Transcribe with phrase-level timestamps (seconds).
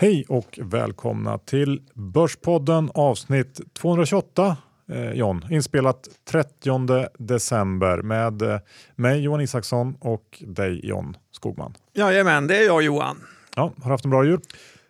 [0.00, 4.56] Hej och välkomna till Börspodden avsnitt 228.
[4.92, 8.58] Eh, John, inspelat 30 december med eh,
[8.96, 11.74] mig Johan Isaksson och dig John Skogman.
[11.94, 13.16] Jajamän, det är jag Johan.
[13.56, 14.40] Ja, har du haft en bra jul?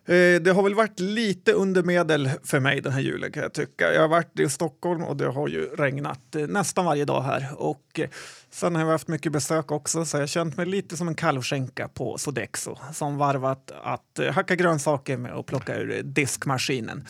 [0.05, 3.53] Eh, det har väl varit lite under medel för mig den här julen kan jag
[3.53, 3.93] tycka.
[3.93, 7.47] Jag har varit i Stockholm och det har ju regnat eh, nästan varje dag här.
[7.57, 8.09] Och eh,
[8.51, 11.15] sen har jag haft mycket besök också så jag har känt mig lite som en
[11.15, 17.07] kalvskänka på Sodexo som varvat att hacka grönsaker med att plocka ur diskmaskinen.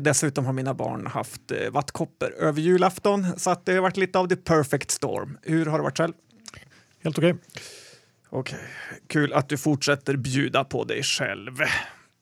[0.00, 4.28] Dessutom har mina barn haft vattkoppor över julafton så att det har varit lite av
[4.28, 5.38] the perfect storm.
[5.42, 6.12] Hur har det varit själv?
[7.04, 7.32] Helt okej.
[7.32, 7.42] Okay.
[8.30, 8.98] Okej, okay.
[9.06, 11.52] kul att du fortsätter bjuda på dig själv.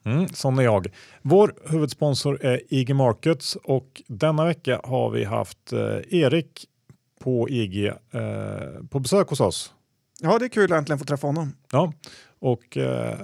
[0.05, 0.87] Mm, sån är jag.
[1.23, 6.67] Vår huvudsponsor är IG Markets och denna vecka har vi haft eh, Erik
[7.23, 7.93] på IG eh,
[8.91, 9.75] på besök hos oss.
[10.21, 11.53] Ja, det är kul att äntligen få träffa honom.
[11.73, 11.93] Ja,
[12.39, 13.19] och eh,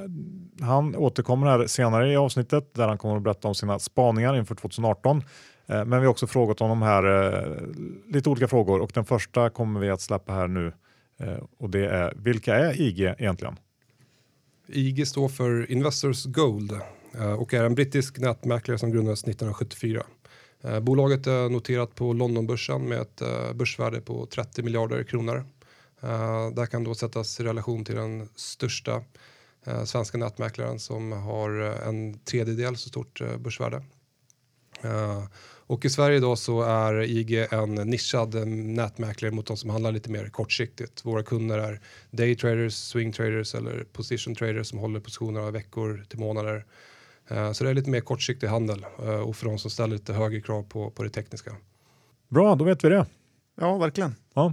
[0.61, 4.55] han återkommer här senare i avsnittet där han kommer att berätta om sina spaningar inför
[4.55, 5.23] 2018.
[5.67, 7.57] Eh, men vi har också frågat honom här eh,
[8.13, 10.73] lite olika frågor och den första kommer vi att släppa här nu
[11.19, 13.57] eh, och det är vilka är IG egentligen?
[14.69, 16.73] IG står för Investors Gold
[17.15, 20.03] eh, och är en brittisk nätmäklare som grundades 1974.
[20.63, 25.45] Eh, bolaget är noterat på Londonbörsen med ett eh, börsvärde på 30 miljarder kronor.
[26.01, 29.03] Eh, Det kan då sättas i relation till den största
[29.85, 33.83] svenska nätmäklaren som har en tredjedel så stort börsvärde.
[35.67, 40.11] Och i Sverige då så är IG en nischad nätmäklare mot de som handlar lite
[40.11, 41.05] mer kortsiktigt.
[41.05, 46.19] Våra kunder är daytraders, swing traders eller position traders som håller positioner av veckor till
[46.19, 46.65] månader.
[47.29, 50.13] Eh, så det är lite mer kortsiktig handel eh, och för de som ställer lite
[50.13, 51.57] högre krav på, på det tekniska.
[52.29, 53.07] Bra, då vet vi det.
[53.61, 54.15] Ja, verkligen.
[54.35, 54.53] Ja.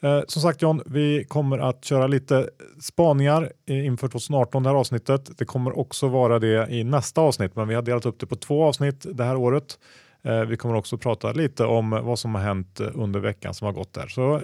[0.00, 2.50] Eh, som sagt John, vi kommer att köra lite
[2.80, 5.38] spaningar inför 2018 det här avsnittet.
[5.38, 8.36] Det kommer också vara det i nästa avsnitt, men vi har delat upp det på
[8.36, 9.78] två avsnitt det här året.
[10.22, 13.72] Eh, vi kommer också prata lite om vad som har hänt under veckan som har
[13.72, 14.06] gått där.
[14.06, 14.40] Så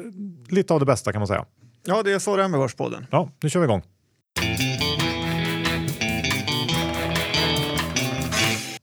[0.49, 1.45] lite av det bästa kan man säga.
[1.85, 3.07] Ja, det är så det är med Börspodden.
[3.11, 3.83] Ja, nu kör vi igång.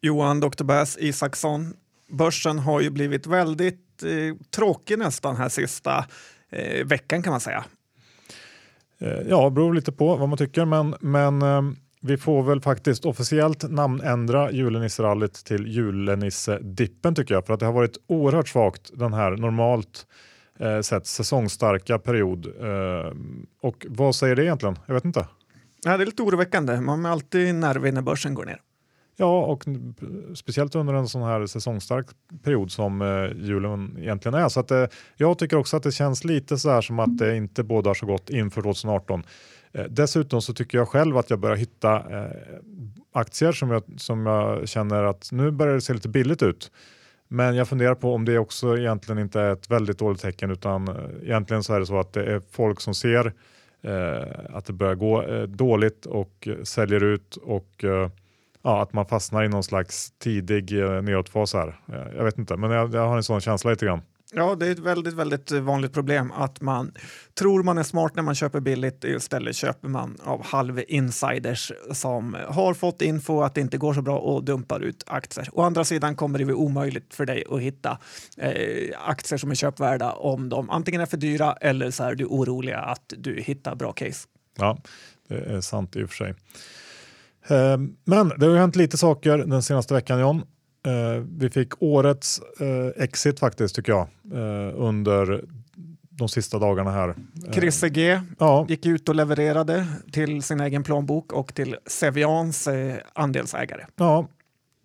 [0.02, 0.64] Johan Dr.
[0.64, 1.74] Bass Isaksson.
[2.10, 6.06] Börsen har ju blivit väldigt eh, tråkig nästan här sista
[6.50, 7.66] eh, veckan kan man säga.
[9.00, 11.62] Eh, ja, beror lite på vad man tycker, men, men eh,
[12.02, 17.74] vi får väl faktiskt officiellt namnändra julenisserallyt till julenisse-dippen tycker jag, för att det har
[17.74, 20.08] varit oerhört svagt den här normalt
[20.60, 22.46] eh, sett säsongstarka period.
[22.46, 23.12] Eh,
[23.62, 24.80] och vad säger det egentligen?
[24.86, 25.28] Jag vet inte.
[25.86, 26.82] Ja, det är lite oroväckande.
[26.82, 28.62] Man är alltid nervig när börsen går ner.
[29.22, 29.66] Ja, och
[30.36, 32.06] speciellt under en sån här säsongstark
[32.44, 34.50] period som eh, julen egentligen är.
[34.50, 34.86] Så att, eh,
[35.16, 38.06] jag tycker också att det känns lite så här som att det inte bådar så
[38.06, 39.24] gott inför 2018.
[39.72, 42.32] Eh, dessutom så tycker jag själv att jag börjar hitta eh,
[43.14, 46.72] aktier som jag, som jag känner att nu börjar det se lite billigt ut.
[47.28, 50.88] Men jag funderar på om det också egentligen inte är ett väldigt dåligt tecken utan
[50.88, 53.34] eh, egentligen så är det så att det är folk som ser
[53.82, 58.10] eh, att det börjar gå eh, dåligt och eh, säljer ut och eh,
[58.64, 61.80] ja, att man fastnar i någon slags tidig nedåtfas här.
[62.16, 64.02] Jag vet inte, men jag, jag har en sån känsla lite grann.
[64.34, 66.94] Ja, det är ett väldigt, väldigt vanligt problem att man
[67.34, 69.04] tror man är smart när man köper billigt.
[69.04, 74.02] Istället köper man av halv insiders som har fått info att det inte går så
[74.02, 75.50] bra och dumpar ut aktier.
[75.52, 77.98] Å andra sidan kommer det bli omöjligt för dig att hitta
[78.38, 82.26] eh, aktier som är köpvärda om de antingen är för dyra eller så är du
[82.26, 84.28] orolig att du hittar bra case.
[84.58, 84.78] Ja,
[85.28, 86.36] det är sant i och för sig.
[87.50, 90.42] Eh, men det har hänt lite saker den senaste veckan John.
[90.88, 95.44] Uh, vi fick årets uh, exit faktiskt tycker jag uh, under
[96.10, 97.16] de sista dagarna här.
[97.52, 98.66] Chrisse G ja.
[98.70, 102.68] gick ut och levererade till sin egen plånbok och till Cevians
[103.14, 103.86] andelsägare.
[103.96, 104.28] Ja,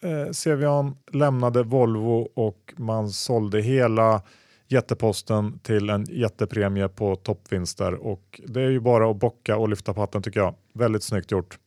[0.03, 4.23] eh, Cevian lämnade Volvo och man sålde hela
[4.69, 9.95] jätteposten till en jättepremie på toppvinster och det är ju bara att bocka och lyfta
[9.95, 10.55] på hatten tycker jag.
[10.73, 11.59] Väldigt snyggt gjort.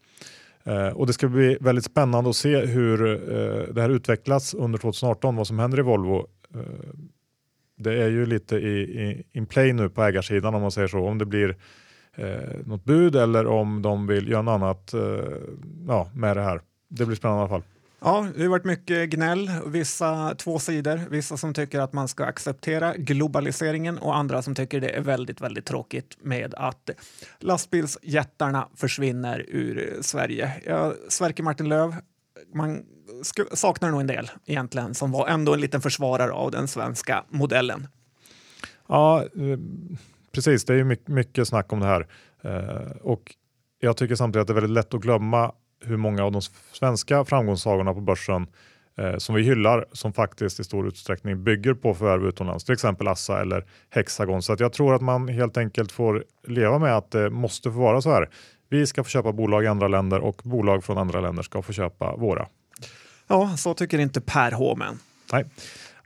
[0.68, 4.80] Eh, och det ska bli väldigt spännande att se hur eh, det här utvecklas under
[4.80, 6.28] 2018, vad som händer i Volvo.
[6.56, 6.62] Eh,
[7.78, 11.08] det är ju lite i, i in play nu på ägarsidan om man säger så,
[11.08, 11.58] om det blir
[12.16, 15.38] eh, något bud eller om de vill göra något annat eh,
[15.88, 16.62] ja, med det här.
[16.90, 17.64] Det blir spännande i alla fall.
[18.00, 22.26] Ja, det har varit mycket gnäll, vissa två sidor, vissa som tycker att man ska
[22.26, 26.90] acceptera globaliseringen och andra som tycker det är väldigt, väldigt tråkigt med att
[27.40, 30.54] lastbilsjättarna försvinner ur Sverige.
[30.66, 31.96] Jag, Sverker Martin Löv,
[32.54, 32.84] man
[33.54, 37.88] saknar nog en del egentligen som var ändå en liten försvarare av den svenska modellen.
[38.88, 39.60] Ja, eh,
[40.32, 40.66] precis.
[40.66, 42.08] Det är mycket, mycket snack om det här
[42.42, 43.36] eh, och
[43.80, 45.52] jag tycker samtidigt att det är väldigt lätt att glömma
[45.86, 46.42] hur många av de
[46.72, 48.48] svenska framgångssagorna på börsen
[48.98, 53.08] eh, som vi hyllar som faktiskt i stor utsträckning bygger på förvärv utomlands, till exempel
[53.08, 54.42] Assa eller Hexagon.
[54.42, 57.78] Så att jag tror att man helt enkelt får leva med att det måste få
[57.80, 58.30] vara så här.
[58.70, 61.74] Vi ska få köpa bolag i andra länder och bolag från andra länder ska få
[61.74, 62.48] köpa våra.
[63.28, 65.00] Ja, så tycker inte Per Håmen.
[65.32, 65.46] Nej.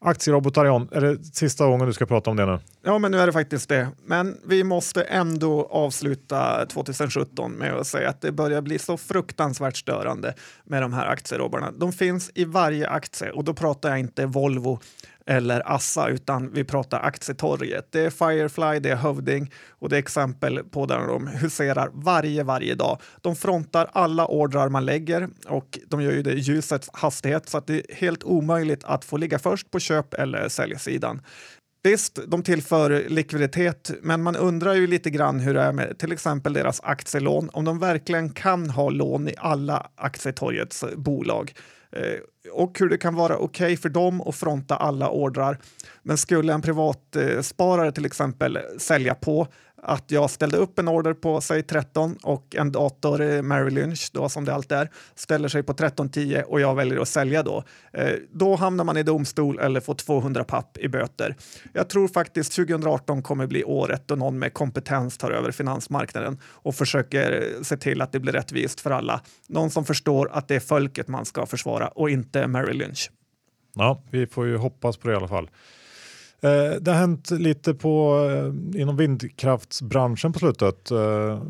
[0.03, 2.59] Aktierobotar John, är det sista gången du ska prata om det nu?
[2.83, 3.87] Ja, men nu är det faktiskt det.
[4.05, 9.77] Men vi måste ändå avsluta 2017 med att säga att det börjar bli så fruktansvärt
[9.77, 10.33] störande
[10.63, 11.71] med de här aktierobotarna.
[11.71, 14.79] De finns i varje aktie och då pratar jag inte Volvo
[15.31, 17.87] eller Assa, utan vi pratar aktietorget.
[17.91, 22.43] Det är Firefly, det är Hövding och det är exempel på där de huserar varje,
[22.43, 23.01] varje dag.
[23.21, 27.57] De frontar alla ordrar man lägger och de gör ju det i ljusets hastighet så
[27.57, 31.21] att det är helt omöjligt att få ligga först på köp eller säljsidan.
[31.83, 36.11] Visst, de tillför likviditet, men man undrar ju lite grann hur det är med till
[36.11, 41.53] exempel deras aktielån, om de verkligen kan ha lån i alla aktietorgets bolag.
[41.91, 45.57] Eh, och hur det kan vara okej okay för dem att fronta alla ordrar.
[46.03, 49.47] Men skulle en privatsparare till exempel sälja på
[49.83, 54.29] att jag ställde upp en order på säg 13 och en dator, Mary Lynch då,
[54.29, 57.63] som det alltid är, ställer sig på 13.10 och jag väljer att sälja då.
[57.93, 61.35] Eh, då hamnar man i domstol eller får 200 papp i böter.
[61.73, 66.75] Jag tror faktiskt 2018 kommer bli året då någon med kompetens tar över finansmarknaden och
[66.75, 69.21] försöker eh, se till att det blir rättvist för alla.
[69.47, 73.11] Någon som förstår att det är folket man ska försvara och inte Mary Lynch.
[73.75, 75.49] Ja, vi får ju hoppas på det i alla fall.
[76.43, 80.91] Eh, det har hänt lite på, eh, inom vindkraftsbranschen på slutet.
[80.91, 81.41] Eh,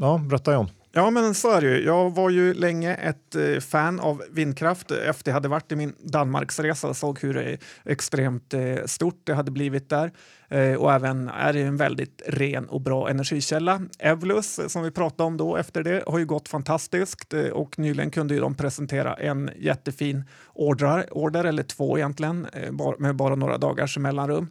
[0.00, 0.70] ja, berätta John.
[0.92, 1.84] Ja, men så är det ju.
[1.84, 5.94] Jag var ju länge ett eh, fan av vindkraft efter jag hade varit i min
[5.98, 10.12] Danmarksresa och såg hur eh, extremt eh, stort det hade blivit där.
[10.48, 13.82] Eh, och även är det en väldigt ren och bra energikälla.
[13.98, 18.10] Evlus, eh, som vi pratade om då efter det, har ju gått fantastiskt och nyligen
[18.10, 20.24] kunde ju de presentera en jättefin
[20.54, 22.46] order, order eller två egentligen,
[22.98, 24.50] med bara några dagars mellanrum.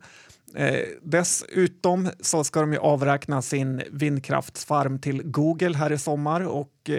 [0.56, 6.90] Eh, dessutom så ska de ju avräkna sin vindkraftsfarm till Google här i sommar och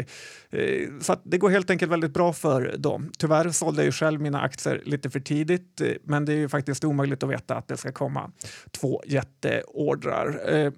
[0.50, 3.10] eh, så det går helt enkelt väldigt bra för dem.
[3.18, 6.48] Tyvärr sålde jag ju själv mina aktier lite för tidigt, eh, men det är ju
[6.48, 8.30] faktiskt omöjligt att veta att det ska komma
[8.70, 10.54] två jätteordrar.
[10.54, 10.72] Eh,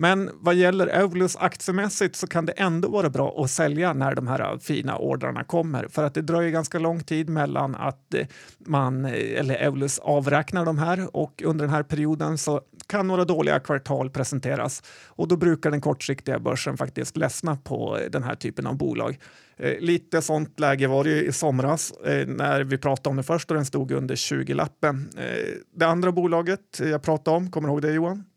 [0.00, 4.26] men vad gäller Evolus aktiemässigt så kan det ändå vara bra att sälja när de
[4.26, 8.26] här fina ordrarna kommer för att det dröjer ganska lång tid mellan att eh,
[8.58, 13.24] man eh, eller Evolus avräknar de här och under den här perioden så kan några
[13.24, 18.66] dåliga kvartal presenteras och då brukar den kortsiktiga börsen faktiskt ledsna på den här typen
[18.66, 19.18] av bolag.
[19.56, 21.92] Eh, lite sånt läge var det i somras
[22.26, 25.10] när vi pratade om det först och den stod under 20-lappen.
[25.76, 28.29] det andra bolaget jag pratade om, kommer du ihåg det Johan?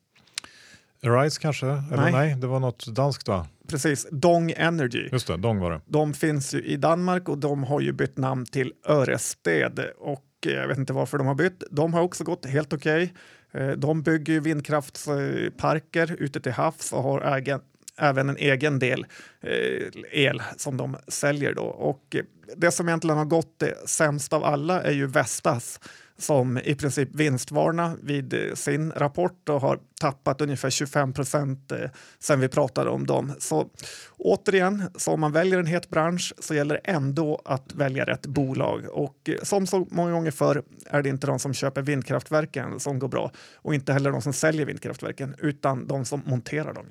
[1.03, 1.67] Arise kanske?
[1.67, 2.11] Eller nej.
[2.11, 3.47] nej, det var något danskt va?
[3.67, 5.09] Precis, Dong Energy.
[5.11, 5.81] Just det, Dong var det.
[5.85, 10.51] De finns ju i Danmark och de har ju bytt namn till Örested och eh,
[10.51, 11.63] jag vet inte varför de har bytt.
[11.71, 13.13] De har också gått helt okej.
[13.51, 13.67] Okay.
[13.67, 17.59] Eh, de bygger vindkraftsparker ute till havs och har ägen,
[17.97, 19.05] även en egen del
[19.41, 21.63] eh, el som de säljer då.
[21.63, 22.15] Och
[22.57, 25.79] det som egentligen har gått sämst av alla är ju Vestas
[26.23, 31.89] som i princip vinstvarna vid eh, sin rapport och har tappat ungefär 25 procent eh,
[32.19, 33.33] sen vi pratade om dem.
[33.39, 33.69] Så
[34.17, 38.25] återigen, så om man väljer en het bransch så gäller det ändå att välja rätt
[38.25, 38.85] bolag.
[38.89, 42.99] Och eh, som så många gånger förr är det inte de som köper vindkraftverken som
[42.99, 46.85] går bra och inte heller de som säljer vindkraftverken utan de som monterar dem.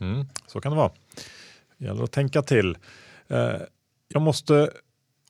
[0.00, 0.92] Mm, så kan det vara.
[1.78, 2.78] Det gäller att tänka till.
[4.08, 4.70] Jag måste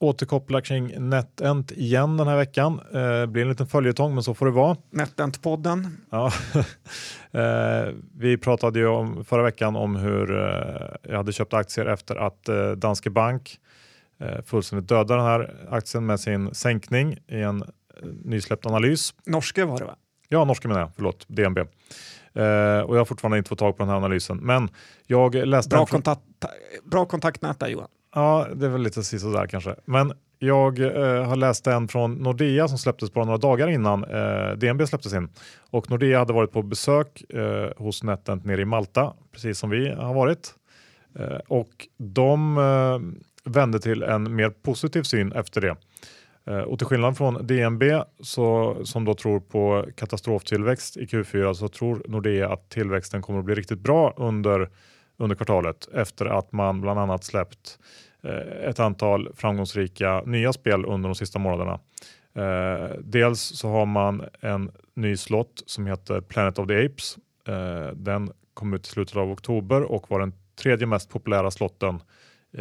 [0.01, 2.79] återkoppla kring NetEnt igen den här veckan.
[2.93, 4.77] Eh, blir en liten följetong, men så får det vara.
[4.91, 5.87] NetEnt-podden.
[6.09, 6.31] Ja.
[7.39, 12.15] eh, vi pratade ju om, förra veckan om hur eh, jag hade köpt aktier efter
[12.15, 13.59] att eh, Danske Bank
[14.19, 17.67] eh, fullständigt dödade den här aktien med sin sänkning i en eh,
[18.23, 19.13] nysläppt analys.
[19.25, 19.95] Norske var det va?
[20.29, 20.91] Ja, norska menar jag.
[20.95, 21.57] Förlåt, DNB.
[22.37, 22.43] Uh,
[22.79, 24.37] och jag har fortfarande inte fått tag på den här analysen.
[24.37, 24.69] Men
[25.07, 25.69] jag läste...
[25.69, 26.21] Bra, kontakt,
[26.83, 27.87] bra kontaktnät där Johan.
[28.15, 29.75] Ja, det är väl lite sådär kanske.
[29.85, 34.51] Men jag eh, har läst en från Nordea som släpptes bara några dagar innan eh,
[34.57, 35.29] DNB släpptes in.
[35.69, 39.89] Och Nordea hade varit på besök eh, hos NetEnt nere i Malta, precis som vi
[39.89, 40.53] har varit.
[41.19, 45.75] Eh, och de eh, vände till en mer positiv syn efter det.
[46.45, 47.83] Eh, och till skillnad från DNB
[48.19, 53.45] så, som då tror på katastroftillväxt i Q4 så tror Nordea att tillväxten kommer att
[53.45, 54.69] bli riktigt bra under
[55.21, 57.79] under kvartalet efter att man bland annat släppt
[58.23, 61.79] eh, ett antal framgångsrika nya spel under de sista månaderna.
[62.33, 67.17] Eh, dels så har man en ny slott som heter Planet of the Apes.
[67.47, 71.99] Eh, den kom ut i slutet av oktober och var den tredje mest populära slotten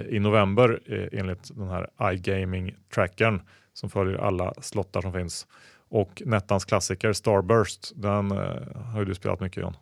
[0.08, 0.80] i november
[1.12, 3.40] enligt den här iGaming-trackern
[3.72, 5.46] som följer alla slottar som finns.
[5.88, 9.74] Och Nettans klassiker Starburst, den har ju du spelat mycket John.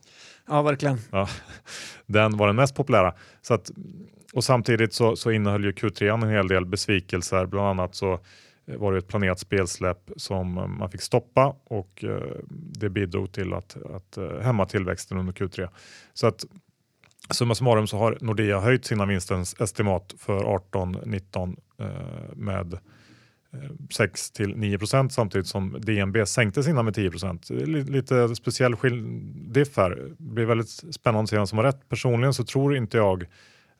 [0.48, 0.98] Ja, verkligen.
[1.10, 1.28] Ja,
[2.06, 3.14] den var den mest populära.
[3.42, 3.70] Så att,
[4.32, 7.46] och samtidigt så, så innehöll ju Q3 en hel del besvikelser.
[7.46, 8.12] Bland annat så
[8.66, 13.32] eh, var det ett planerat spelsläpp som eh, man fick stoppa och eh, det bidrog
[13.32, 15.68] till att, att hämma tillväxten under Q3.
[16.14, 16.44] Så att
[17.30, 21.56] summa summarum så har Nordea höjt sina vinstens estimat för 18-19
[22.34, 22.78] med
[23.52, 27.50] Eh, 6 till 9 procent samtidigt som DNB sänkte sina med 10 procent.
[27.50, 28.74] Lite speciell
[29.34, 29.90] diff här.
[30.18, 31.88] Det blir väldigt spännande att se vem som har rätt.
[31.88, 33.24] Personligen så tror inte jag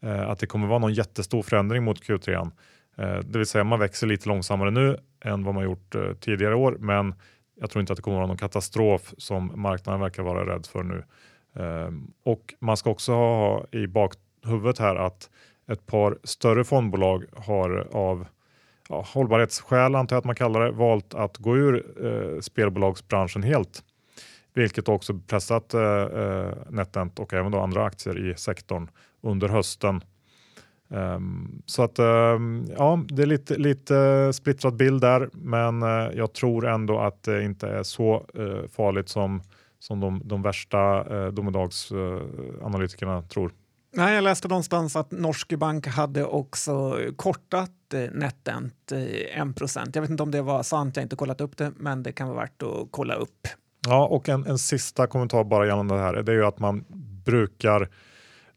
[0.01, 2.51] eh, att det kommer vara någon jättestor förändring mot Q3.
[2.97, 6.77] Eh, det vill säga man växer lite långsammare nu än vad man gjort tidigare år,
[6.81, 7.15] men
[7.61, 10.83] jag tror inte att det kommer vara någon katastrof som marknaden verkar vara rädd för
[10.83, 11.05] nu.
[12.25, 15.31] Och man ska också ha i bakhuvudet här att
[15.71, 18.27] ett par större fondbolag har av
[18.89, 23.83] ja, hållbarhetsskäl, antar jag att man kallar det, valt att gå ur eh, spelbolagsbranschen helt.
[24.55, 28.91] Vilket också pressat eh, eh NetEnt och även då andra aktier i sektorn
[29.23, 30.01] under hösten.
[30.91, 36.33] Um, så att um, ja, det är lite, lite splittrad bild där, men uh, jag
[36.33, 39.43] tror ändå att det inte är så uh, farligt som,
[39.79, 43.53] som de, de värsta uh, domedagsanalytikerna tror.
[43.93, 47.71] Nej, jag läste någonstans att Norske Bank hade också kortat
[48.13, 51.57] NetEnt eh, 1 Jag vet inte om det var sant, jag har inte kollat upp
[51.57, 53.49] det, men det kan vara värt att kolla upp.
[53.87, 56.85] Ja, och en, en sista kommentar bara gällande det här, det är ju att man
[57.25, 57.89] brukar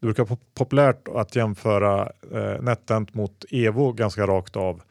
[0.01, 4.81] det brukar vara populärt att jämföra eh, NetEnt mot Evo ganska rakt av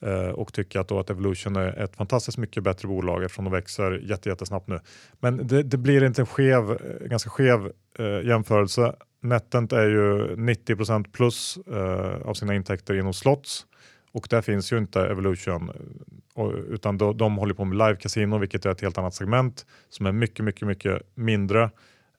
[0.00, 3.52] eh, och tycka att, då att Evolution är ett fantastiskt mycket bättre bolag eftersom de
[3.52, 4.80] växer jättesnabbt nu.
[5.20, 8.94] Men det, det, blir inte en skev, eh, ganska skev eh, jämförelse.
[9.20, 13.66] NetEnt är ju 90% plus eh, av sina intäkter inom slots
[14.12, 17.96] och där finns ju inte Evolution eh, och, utan de, de håller på med live
[17.96, 21.70] casino vilket är ett helt annat segment som är mycket, mycket, mycket mindre.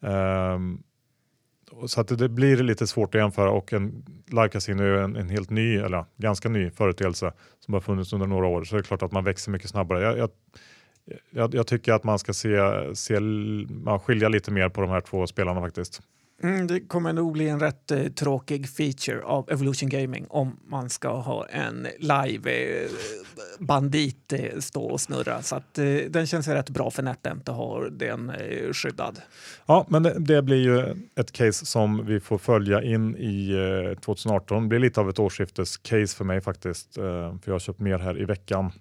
[0.02, 0.60] Eh,
[1.88, 5.30] så att det blir lite svårt att jämföra och en live casino är en, en,
[5.30, 8.64] helt ny, eller ganska ny företeelse som har funnits under några år.
[8.64, 10.02] Så det är klart att man växer mycket snabbare.
[10.02, 10.30] Jag, jag,
[11.30, 12.60] jag, jag tycker att man ska se,
[12.96, 13.20] se,
[14.06, 16.02] skilja lite mer på de här två spelarna faktiskt.
[16.44, 20.90] Mm, det kommer nog bli en rätt eh, tråkig feature av Evolution Gaming om man
[20.90, 22.90] ska ha en live eh,
[23.60, 25.42] bandit eh, stå och snurra.
[25.42, 29.22] Så att, eh, den känns rätt bra för NetEnt att ha den eh, skyddad.
[29.66, 33.52] Ja, men det, det, blir ju ett case som vi får följa in i
[33.92, 34.64] eh, 2018.
[34.64, 37.98] Det blir lite av ett årsskiftes-case för mig faktiskt, eh, för jag har köpt mer
[37.98, 38.72] här i veckan.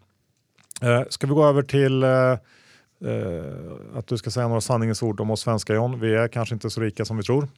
[0.83, 2.39] Eh, ska vi gå över till Eh,
[3.05, 6.01] Eh, att du ska säga några sanningens ord om oss svenska John.
[6.01, 7.49] Vi är kanske inte så rika som vi tror.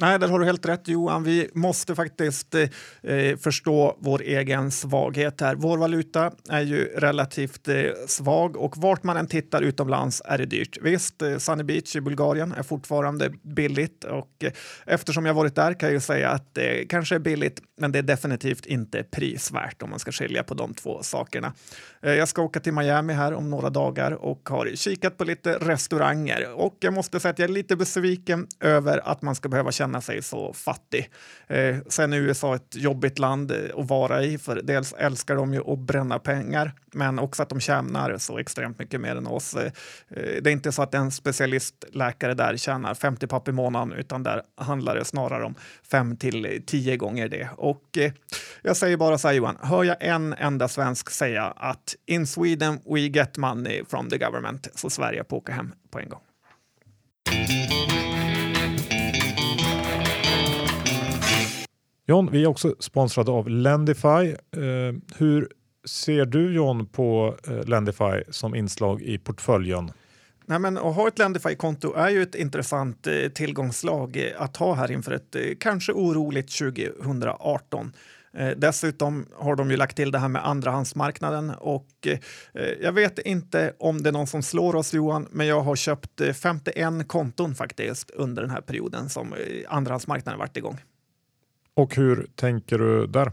[0.00, 1.22] Nej, där har du helt rätt Johan.
[1.22, 2.68] Vi måste faktiskt eh,
[3.12, 5.54] eh, förstå vår egen svaghet här.
[5.54, 10.46] Vår valuta är ju relativt eh, svag och vart man än tittar utomlands är det
[10.46, 10.78] dyrt.
[10.82, 14.52] Visst, eh, Sunny Beach i Bulgarien är fortfarande billigt och eh,
[14.86, 17.98] eftersom jag varit där kan jag ju säga att det kanske är billigt, men det
[17.98, 21.52] är definitivt inte prisvärt om man ska skilja på de två sakerna.
[22.02, 25.58] Eh, jag ska åka till Miami här om några dagar och har kikat på lite
[25.58, 29.72] restauranger och jag måste säga att jag är lite besviken över att man ska behöva
[29.72, 31.10] känna känna sig så fattig.
[31.46, 35.54] Eh, sen är USA ett jobbigt land eh, att vara i, för dels älskar de
[35.54, 39.54] ju att bränna pengar, men också att de tjänar så extremt mycket mer än oss.
[39.54, 43.92] Eh, eh det är inte så att en specialistläkare där tjänar 50 papp i månaden,
[43.92, 45.54] utan där handlar det snarare om
[45.90, 47.48] 5 till 10 gånger det.
[47.56, 48.12] Och eh,
[48.62, 52.80] jag säger bara så här Johan, hör jag en enda svensk säga att in Sweden
[52.84, 56.20] we get money from the government, så Sverige på åka hem på en gång.
[62.10, 64.34] John, vi är också sponsrade av Lendify.
[64.56, 65.48] Eh, hur
[65.86, 69.90] ser du John på eh, Lendify som inslag i portföljen?
[70.46, 74.74] Nej, men att ha ett Lendify-konto är ju ett intressant eh, tillgångslag eh, att ha
[74.74, 77.92] här inför ett eh, kanske oroligt 2018.
[78.32, 82.18] Eh, dessutom har de ju lagt till det här med andrahandsmarknaden och eh,
[82.54, 85.76] eh, jag vet inte om det är någon som slår oss Johan, men jag har
[85.76, 89.34] köpt eh, 51 konton faktiskt under den här perioden som
[89.68, 90.78] andrahandsmarknaden varit igång.
[91.78, 93.32] Och hur tänker du där?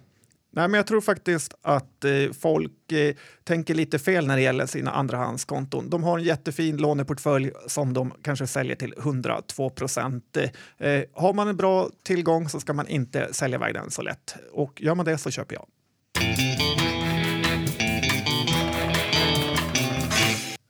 [0.52, 4.66] Nej, men jag tror faktiskt att eh, folk eh, tänker lite fel när det gäller
[4.66, 5.90] sina andrahandskonton.
[5.90, 10.38] De har en jättefin låneportfölj som de kanske säljer till 102 procent.
[10.38, 14.02] Eh, eh, har man en bra tillgång så ska man inte sälja iväg den så
[14.02, 14.36] lätt.
[14.52, 15.66] Och gör man det så köper jag.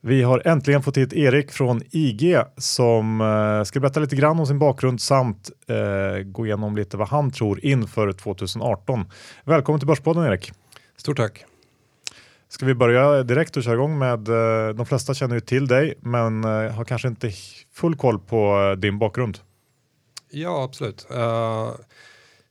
[0.06, 4.46] Vi har äntligen fått hit Erik från IG som eh, ska berätta lite grann om
[4.46, 9.04] sin bakgrund samt eh, gå igenom lite vad han tror inför 2018.
[9.44, 10.52] Välkommen till Börspodden Erik.
[10.96, 11.44] Stort tack.
[12.48, 15.94] Ska vi börja direkt och köra igång med, eh, de flesta känner ju till dig
[16.00, 17.32] men har kanske inte
[17.74, 19.38] full koll på din bakgrund.
[20.30, 21.06] Ja, absolut.
[21.14, 21.70] Uh,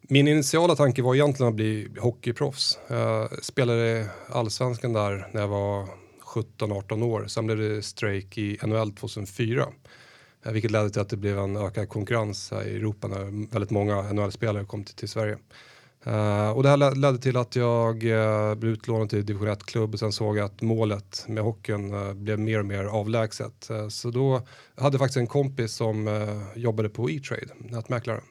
[0.01, 2.79] min initiala tanke var egentligen att bli hockeyproffs.
[2.87, 6.04] Jag spelade allsvenskan där när jag var
[6.35, 7.27] 17-18 år.
[7.27, 9.67] Sen blev det strejk i NHL 2004.
[10.45, 14.01] Eh, vilket ledde till att det blev en ökad konkurrens i Europa när väldigt många
[14.01, 15.37] NHL-spelare kom till, till Sverige.
[16.07, 19.99] Uh, och det här ledde till att jag uh, blev utlånad till division 1-klubb och
[19.99, 23.69] sen såg jag att målet med hockeyn uh, blev mer och mer avlägset.
[23.89, 24.41] så då
[24.75, 26.09] hade jag faktiskt en kompis som
[26.55, 28.21] jobbade på E-trade, nätmäklare.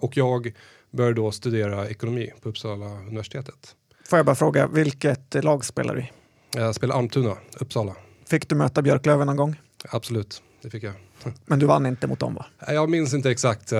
[0.00, 0.54] och jag
[0.90, 3.76] började då studera ekonomi på Uppsala universitetet.
[4.08, 6.10] Får jag bara fråga, vilket lag spelar du i?
[6.56, 7.96] Jag spelar Almtuna, Uppsala.
[8.26, 9.60] Fick du möta Björklöven någon gång?
[9.90, 10.94] Absolut, det fick jag.
[11.46, 12.46] Men du vann inte mot dem va?
[12.66, 13.78] Jag minns inte exakt uh,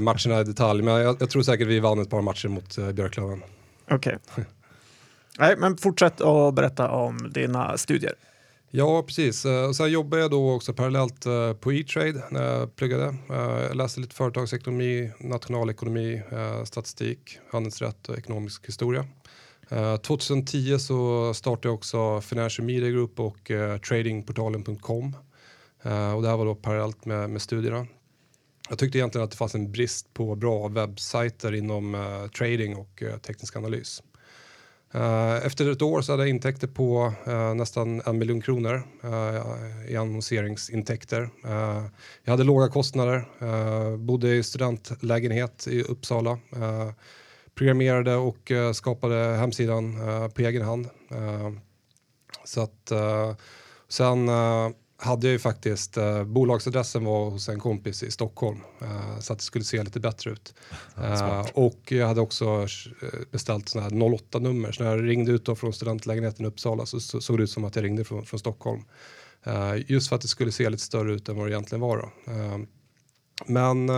[0.00, 2.92] matcherna i detalj, men jag, jag, tror säkert vi vann ett par matcher mot uh,
[2.92, 3.42] Björklöven.
[3.90, 4.18] Okej.
[4.32, 4.44] Okay.
[5.38, 8.14] Nej, men fortsätt att berätta om dina studier.
[8.70, 9.46] Ja, precis.
[9.46, 11.26] Uh, och sen jobbade jag då också parallellt
[11.60, 13.14] på E-trade när jag pluggade.
[13.28, 16.22] Jag läste lite företagsekonomi, nationalekonomi,
[16.64, 19.06] statistik, handelsrätt och ekonomisk historia.
[19.68, 25.16] Eh, 2010 så startade jag också Financial Media Group och eh, tradingportalen.com
[25.86, 27.86] Uh, eh, och det här var då parallellt med, med studierna.
[28.68, 33.02] Jag tyckte egentligen att det fanns en brist på bra webbsajter inom uh, trading och
[33.02, 34.02] uh, teknisk analys.
[35.42, 37.12] efter ett år så hade jag intäkter på
[37.56, 38.82] nästan en miljon kronor
[39.88, 41.30] i annonseringsintäkter.
[42.24, 43.26] jag hade låga kostnader,
[43.96, 46.38] bodde i studentlägenhet i Uppsala,
[47.56, 49.98] programmerade och skapade hemsidan
[50.34, 50.88] på egen hand.
[52.44, 52.92] så att
[53.88, 54.28] sen
[54.98, 59.38] hade jag ju faktiskt, eh, bolagsadressen var hos en kompis i Stockholm eh, så att
[59.38, 60.54] det skulle se lite bättre ut.
[61.02, 62.44] Eh, och jag hade också
[63.02, 66.86] eh, beställt sådana här 08-nummer så när jag ringde ut då från studentlägenheten i Uppsala
[66.86, 68.82] så, så såg det ut som att jag ringde från, från Stockholm.
[69.44, 71.96] Eh, just för att det skulle se lite större ut än vad det egentligen var.
[71.96, 72.32] Då.
[72.32, 72.58] Eh,
[73.46, 73.90] men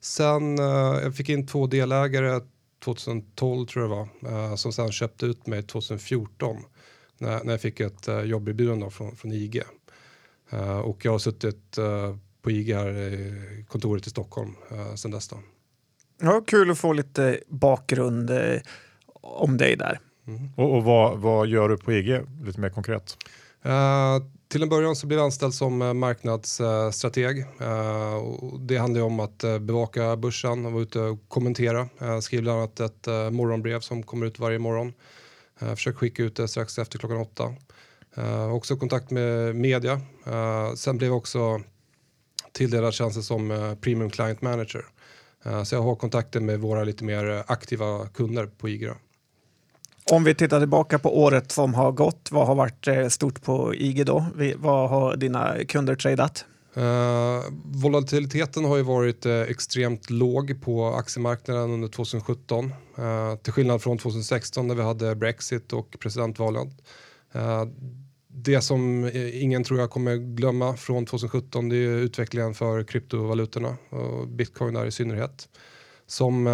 [0.00, 0.58] sen,
[1.02, 2.40] jag fick in två delägare
[2.84, 6.56] 2012 tror jag det var, som sen köpte ut mig 2014
[7.18, 9.62] när, när jag fick ett jobberbjudande från, från IG.
[10.52, 15.10] Uh, och jag har suttit uh, på IG här i kontoret i Stockholm uh, sedan
[15.10, 15.28] dess.
[15.28, 15.36] Då.
[16.20, 18.30] Ja, kul att få lite bakgrund
[19.20, 20.00] om dig där.
[20.26, 20.48] Mm.
[20.56, 23.16] Och, och vad, vad, gör du på IG lite mer konkret?
[24.48, 27.38] Till en början så blev jag anställd som eh, marknadsstrateg.
[27.38, 28.22] Eh,
[28.60, 31.88] det handlar om att eh, bevaka börsen och vara ute och kommentera.
[31.98, 34.92] Jag skriver bland annat ett morgonbrev som kommer ut varje morgon.
[35.58, 37.54] Jag försöker skicka ut det strax efter klockan åtta.
[38.18, 40.00] Uh, också kontakt med media.
[40.76, 41.60] Sen blev jag också
[42.52, 44.84] tilldelad tjänsten som Premium Client Manager.
[45.64, 48.96] så jag har kontakter med våra lite mer aktiva kunder på IGRA.
[50.10, 53.74] Om vi tittar tillbaka på året som har gått, vad har varit eh, stort på
[53.74, 54.26] IG då?
[54.56, 56.44] vad har dina kunder tradat?
[56.76, 62.72] Uh, volatiliteten har ju varit uh, extremt låg på aktiemarknaden under 2017.
[62.98, 66.68] Uh, till skillnad från 2016 när vi hade Brexit och presidentvalet
[68.38, 74.28] det som ingen tror jag kommer glömma från 2017 det är utvecklingen för kryptovalutorna och
[74.28, 75.48] bitcoin där i synnerhet.
[76.06, 76.52] Som uh,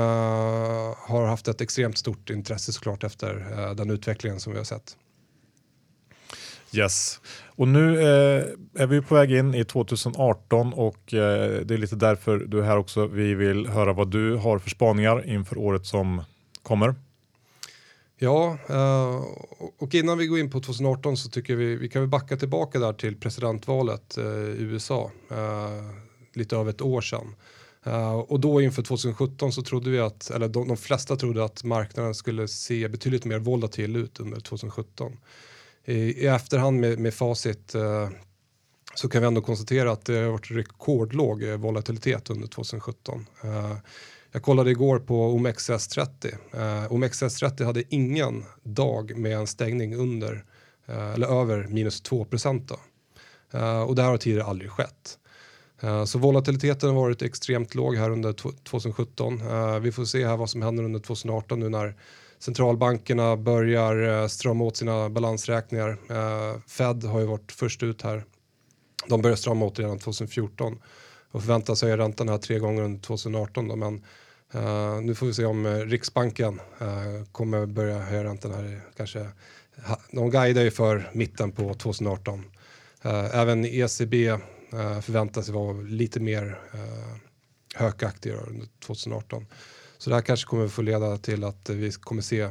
[0.98, 4.96] har haft ett extremt stort intresse såklart efter uh, den utvecklingen som vi har sett.
[6.74, 7.20] Yes,
[7.56, 11.96] och nu eh, är vi på väg in i 2018 och eh, det är lite
[11.96, 13.06] därför du är här också.
[13.06, 16.22] Vi vill höra vad du har för spaningar inför året som
[16.62, 16.94] kommer.
[18.18, 19.20] Ja, eh,
[19.78, 22.92] och innan vi går in på 2018 så tycker vi vi kan backa tillbaka där
[22.92, 25.90] till presidentvalet eh, i USA eh,
[26.34, 27.34] lite över ett år sedan.
[27.84, 31.64] Eh, och då inför 2017 så trodde vi att, eller de, de, flesta trodde att
[31.64, 35.16] marknaden skulle se betydligt mer volatil ut under 2017.
[35.84, 38.08] I, i efterhand med, med facit eh,
[38.94, 43.26] så kan vi ändå konstatera att det har varit rekordlåg eh, volatilitet under 2017.
[44.34, 46.34] Jag kollade igår på OMXS30.
[46.88, 50.44] OMXS30 hade ingen dag med en stängning under
[50.86, 52.70] eller över minus 2 procent.
[53.86, 55.18] Och det här har tidigare aldrig skett.
[55.82, 59.40] Eh, så volatiliteten har varit extremt låg här under 2017.
[59.40, 61.94] Eh, vi får se här vad som händer under 2018 nu när
[62.38, 65.98] centralbankerna börjar eh, strama åt sina balansräkningar.
[66.68, 68.24] Fed har ju varit först ut här.
[69.08, 70.78] De började strama åt redan 2014
[71.30, 73.68] och förväntas höja räntan här tre gånger under 2018.
[73.68, 74.02] Då, men
[75.06, 76.60] nu får vi se om Riksbanken
[77.32, 79.26] kommer börja höja räntan här kanske
[80.10, 82.44] de guidar ju för mitten på 2018.
[83.32, 84.38] Även ECB
[84.72, 87.16] Eh, förväntar sig vara lite mer eh,
[87.74, 89.46] hökaktiga under 2018.
[89.98, 92.48] Så det här kanske kommer få leda till att vi kommer se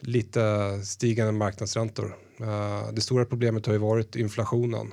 [0.00, 2.16] lite stigande marknadsräntor.
[2.40, 4.92] Eh, det stora problemet har ju varit inflationen.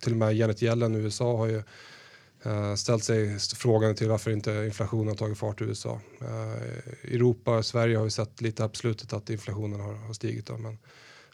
[0.00, 1.62] Till och med Janet Yellen i USA har ju
[2.76, 6.00] ställt sig frågan till varför inte inflationen har tagit fart i USA.
[7.04, 10.46] Europa och Sverige har ju sett lite här på slutet att inflationen har, har stigit.
[10.46, 10.78] Då, men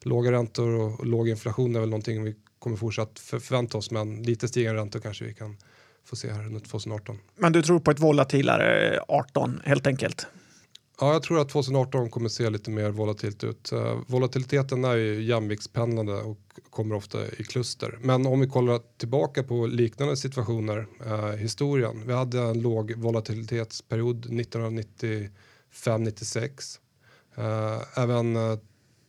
[0.02, 3.90] låga räntor och, och låg inflation är väl någonting vi kommer fortsatt för, förvänta oss
[3.90, 5.56] men lite stigande räntor kanske vi kan
[6.04, 7.18] få se här under 2018.
[7.36, 10.26] Men du tror på ett volatilare 18 helt enkelt?
[11.00, 13.72] Ja, jag tror att 2018 kommer se lite mer volatilt ut.
[13.72, 16.38] Uh, volatiliteten är ju jämviktspendlande och
[16.70, 17.98] kommer ofta i kluster.
[18.00, 22.02] Men om vi kollar tillbaka på liknande situationer uh, historien.
[22.06, 26.78] Vi hade en låg volatilitetsperiod 1995-96.
[27.38, 28.36] Uh, även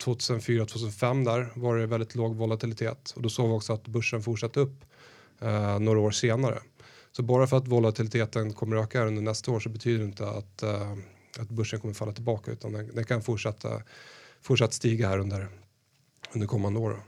[0.03, 4.60] 2004-2005 där var det väldigt låg volatilitet och då såg vi också att börsen fortsatte
[4.60, 4.86] upp
[5.79, 6.60] några år senare.
[7.12, 10.63] Så bara för att volatiliteten kommer öka under nästa år så betyder det inte att
[11.39, 13.69] att börsen kommer falla tillbaka utan den, den kan fortsätta,
[14.41, 15.47] fortsätta stiga här under,
[16.33, 17.03] under kommande år.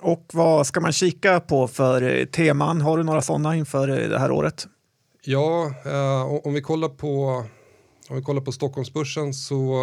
[0.00, 2.80] Och vad ska man kika på för eh, teman?
[2.80, 4.66] Har du några sådana inför eh, det här året?
[5.24, 7.44] Ja, eh, om vi kollar på
[8.08, 9.80] om vi kollar på Stockholmsbörsen så,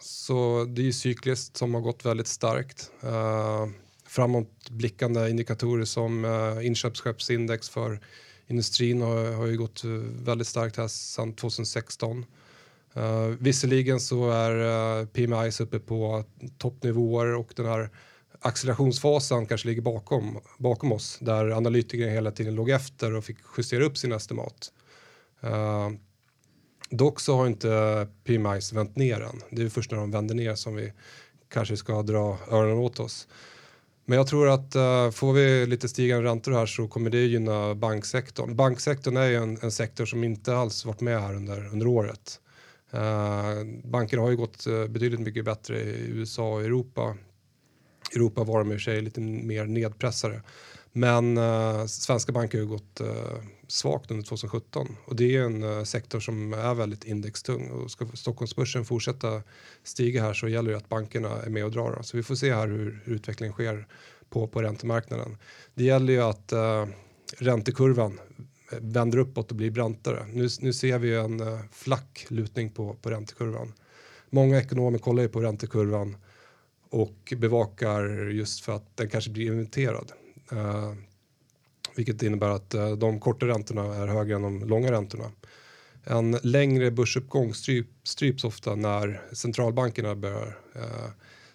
[0.00, 2.90] så det är cykliskt som har gått väldigt starkt.
[3.02, 3.66] Eh,
[4.06, 8.00] framåtblickande indikatorer som eh, inköpschefsindex för
[8.46, 9.90] industrin har, har ju gått eh,
[10.24, 12.24] väldigt starkt här sedan 2016.
[12.96, 16.24] Uh, eh, visserligen så är uh, eh, PMI uppe på
[16.58, 17.90] toppnivåer och den här
[18.40, 23.84] accelerationsfasen kanske ligger bakom, bakom oss där analytikerna hela tiden låg efter och fick justera
[23.84, 24.72] upp sin estimat.
[25.44, 25.90] Uh,
[26.90, 29.40] dock så har inte PMI vänt ner än.
[29.50, 30.92] Det är först när de vänder ner som vi
[31.48, 33.28] kanske ska dra öronen åt oss.
[34.04, 37.74] Men jag tror att uh, får vi lite stigande räntor här så kommer det gynna
[37.74, 38.56] banksektorn.
[38.56, 42.40] Banksektorn är ju en, en sektor som inte alls varit med här under, under året.
[42.94, 47.16] Uh, bankerna har ju gått uh, betydligt mycket bättre i USA och Europa.
[48.14, 50.42] Europa var de i och för sig lite mer nedpressade.
[50.98, 53.00] Men uh, svenska banker har gått gått
[53.68, 58.06] svagt under 2017 och det är en eh, sektor som är väldigt indextung och ska
[58.14, 59.42] Stockholmsbörsen fortsätta
[59.84, 62.02] stiga här så gäller det att bankerna är med och drar.
[62.02, 63.86] Så vi får se här hur, hur utvecklingen sker
[64.30, 65.36] på, på räntemarknaden.
[65.74, 66.52] Det gäller ju att
[67.38, 68.20] räntekurvan
[68.80, 70.26] vänder uppåt och blir brantare.
[70.32, 73.72] Nu, nu ser vi en uh, flack lutning på, på räntekurvan.
[74.30, 76.16] Många ekonomer kollar ju på räntekurvan
[76.90, 80.12] och bevakar just för att den kanske blir inventerad.
[80.52, 80.94] Eh,
[81.96, 85.30] vilket innebär att eh, de korta räntorna är högre än de långa räntorna.
[86.04, 91.10] En längre börsuppgång stryp, stryps ofta när centralbankerna börjar eh,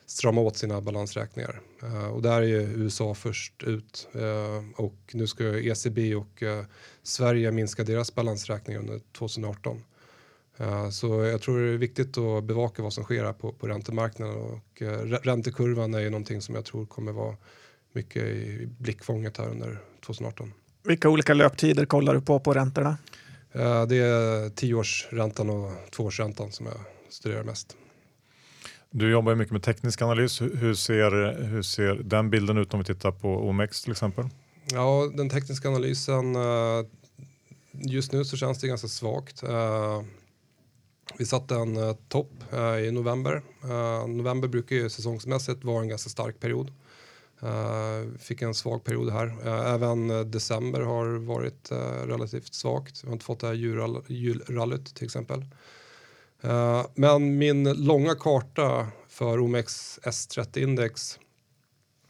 [0.05, 1.61] strama åt sina balansräkningar.
[1.83, 6.65] Eh, och där är ju USA först ut Eh, och nu ska ECB och eh,
[7.03, 9.83] Sverige minska deras balansräkningar under 2018.
[10.91, 14.35] Så jag tror det är viktigt att bevaka vad som sker här på, på räntemarknaden
[14.37, 14.81] och
[15.23, 17.35] räntekurvan är ju någonting som jag tror kommer vara
[17.93, 20.53] mycket i blickfånget här under 2018.
[20.83, 22.97] Vilka olika löptider kollar du på på räntorna?
[23.89, 26.75] Det är tioårsräntan och tvåårsräntan som jag
[27.09, 27.77] studerar mest.
[28.95, 30.41] Du jobbar mycket med teknisk analys.
[30.41, 34.29] Hur ser, hur ser den bilden ut om vi tittar på OMX till exempel?
[34.71, 36.35] Ja, den tekniska analysen.
[36.35, 36.85] Eh,
[37.71, 39.43] just nu så känns det ganska svagt.
[39.43, 40.03] Eh,
[41.17, 42.31] vi satte en eh, topp
[42.87, 43.41] i november.
[44.07, 46.71] November brukar ju säsongsmässigt vara en ganska stark period.
[47.43, 49.35] Eh, fick en svag period här.
[49.45, 51.71] Eh, även eh, december har varit
[52.05, 53.03] relativt svagt.
[53.03, 53.53] Vi har inte fått det här
[54.07, 55.45] julrallyt till exempel.
[56.95, 61.19] Men min långa karta för OMX S30-index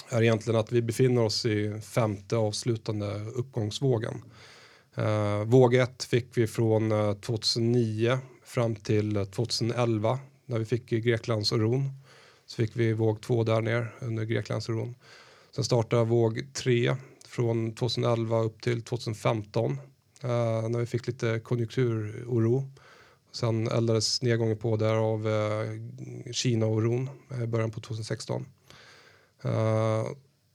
[0.09, 4.21] är egentligen att vi befinner oss i femte avslutande uppgångsvågen.
[5.45, 11.89] Våg 1 fick vi från 2009 fram till 2011 när vi fick Greklandsoron.
[12.45, 14.95] Så fick vi våg 2 där ner under Greklandsoron.
[15.55, 19.71] Sen startade våg 3 från 2011 upp till 2015
[20.23, 22.71] eh, när vi fick lite konjunkturoro.
[23.31, 25.69] Sen eldades nedgången på där av eh,
[26.31, 27.09] Kina-oron
[27.43, 28.45] i början på 2016.
[29.43, 30.05] Eh,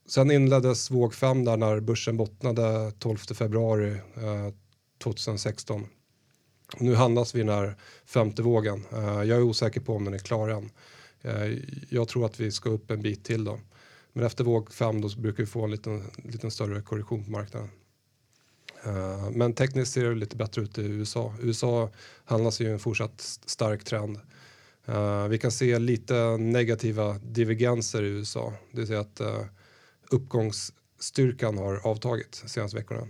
[0.09, 4.55] sen inleddes våg 5 där när börsen bottnade 12 februari eh,
[5.03, 5.87] 2016.
[6.79, 8.85] Nu handlas vi i den här femte vågen.
[8.93, 10.71] Jag är osäker på om den är klar än.
[11.89, 13.59] jag tror att vi ska upp en bit till då.
[14.13, 17.71] Men efter våg 5 då brukar vi få en liten, liten större korrektion på marknaden.
[18.87, 21.35] Uh, men tekniskt ser det lite bättre ut i USA.
[21.41, 21.91] USA
[22.25, 24.21] handlas ju en fortsatt stark trend.
[24.89, 28.53] Uh, vi kan se lite negativa divergenser i USA.
[28.71, 29.45] Det vill säga att uh,
[30.11, 33.09] uppgångsstyrkan har avtagit de senaste veckorna.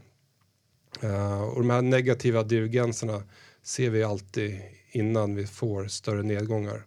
[1.05, 3.23] Uh, och de här negativa divergenserna
[3.63, 6.87] ser vi alltid innan vi får större nedgångar.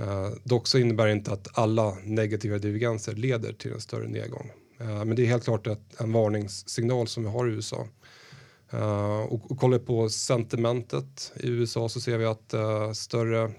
[0.00, 4.50] Uh, dock så innebär det inte att alla negativa divergenser leder till en större nedgång.
[4.80, 7.88] Uh, men det är helt klart ett, en varningssignal som vi har i USA.
[8.74, 12.54] Uh, och, och kollar på sentimentet i USA så ser vi att
[12.96, 13.52] större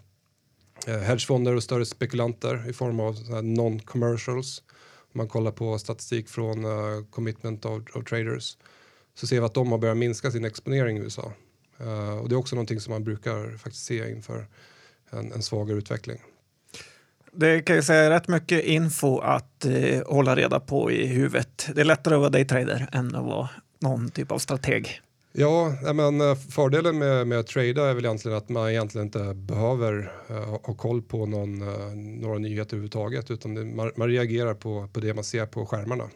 [0.85, 4.61] hedgefonder och större spekulanter i form av non-commercials.
[5.13, 6.65] Om man kollar på statistik från
[7.09, 8.57] Commitment of, of, Traders
[9.13, 11.33] så ser vi att de har börjat minska sin exponering i USA.
[12.21, 14.47] och det är också någonting som man brukar faktiskt se inför
[15.09, 16.17] en, en svagare utveckling.
[17.31, 21.67] Det kan ju säga rätt mycket info att eh, hålla reda på i huvudet.
[21.75, 25.01] Det är lättare att vara daytrader än att vara någon typ av strateg.
[25.37, 29.33] Ja, men eh, fördelen med, med att trada är väl egentligen att man egentligen inte
[29.33, 34.53] behöver uh, ha koll på någon, uh, några nyheter överhuvudtaget utan det, man, man, reagerar
[34.53, 36.09] på, på det man ser på skärmarna.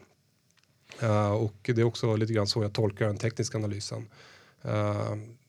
[1.04, 4.08] Uh, och det är också lite grann så jag tolkar den tekniska analysen.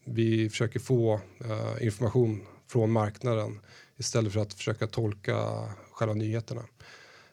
[0.04, 1.20] vi försöker få
[1.80, 3.60] information från marknaden
[3.96, 5.36] istället för att försöka tolka
[5.92, 6.62] själva nyheterna.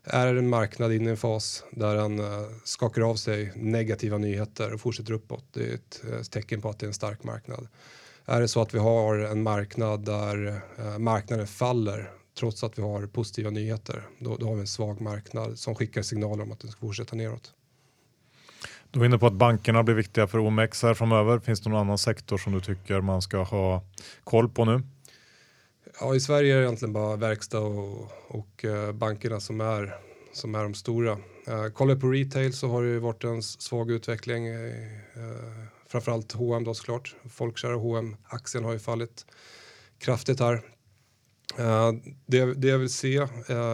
[0.03, 4.17] Är det en marknad inne i en fas där den eh, skakar av sig negativa
[4.17, 5.79] nyheter och fortsätter uppåt, det är
[6.13, 7.67] eh, ett tecken på att det är en stark marknad.
[8.25, 12.81] Är det så att vi har en marknad där eh, marknaden faller trots att vi
[12.81, 16.59] har positiva nyheter, då, då har vi en svag marknad som skickar signaler om att
[16.59, 17.53] den ska fortsätta neråt.
[18.91, 21.39] Du var inne på att bankerna blir viktiga för OMX här framöver.
[21.39, 23.83] Finns det någon annan sektor som du tycker man ska ha
[24.23, 24.81] koll på nu?
[25.99, 29.95] Ja, i Sverige är det egentligen bara verkstad och, och eh, bankerna som är,
[30.33, 31.17] som är de stora.
[31.47, 34.47] Uh, kollar på retail så har det ju varit en svag utveckling.
[34.47, 34.73] Uh,
[35.87, 37.15] framförallt H&M då såklart.
[37.29, 39.25] Folkkära H&M aktien har ju fallit
[39.99, 40.53] kraftigt här.
[41.59, 41.91] Uh,
[42.25, 43.27] det, det jag vill se uh,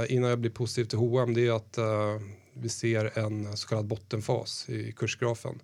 [0.10, 3.86] innan jag blir positiv till H&M det är att uh, vi ser en så kallad
[3.86, 5.62] bottenfas i kursgrafen.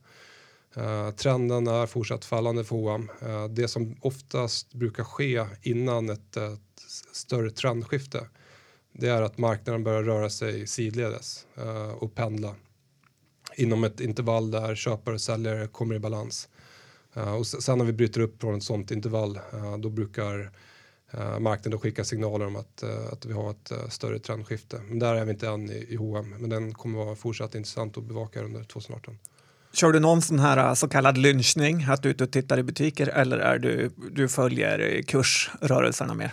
[0.78, 3.10] Uh, trenden är fortsatt fallande för H&M.
[3.24, 6.60] Uh, det som oftast brukar ske innan ett, ett,
[7.12, 8.28] större trendskifte
[8.92, 12.56] det är att marknaden börjar röra sig sidledes uh, och pendla
[13.56, 16.50] inom ett intervall där köpare och säljare kommer i balans.
[17.40, 19.40] och sen när vi bryter upp från ett sånt intervall
[19.80, 20.52] då brukar
[21.40, 24.82] marknaden skicka signaler om att, att vi har ett större trendskifte.
[24.88, 27.98] Men där är vi inte än i, i H&M men den kommer vara fortsatt intressant
[27.98, 29.18] att bevaka under 2018.
[29.74, 32.58] Kör du någon sån här äh, så kallad lynchning, att du är ute och tittar
[32.60, 36.32] i butiker eller är du, du följer kursrörelserna mer?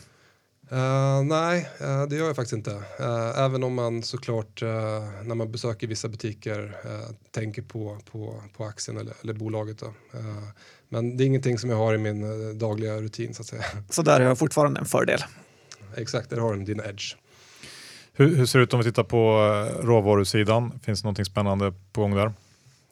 [0.72, 2.70] Uh, nej, uh, det gör jag faktiskt inte.
[2.70, 4.62] Uh, även om man såklart
[5.24, 6.72] när man besöker vissa butiker
[7.30, 9.82] tänker på, på, på aktien eller, eller bolaget.
[10.88, 13.62] men det är ingenting som jag har i min dagliga rutin så att säga.
[13.90, 15.20] Så där har jag fortfarande en fördel?
[15.96, 17.16] Exakt, där har du din edge.
[18.12, 19.38] Hur, hur ser det ut om vi tittar på
[19.82, 20.80] råvarusidan?
[20.82, 22.32] Finns det något spännande på gång där?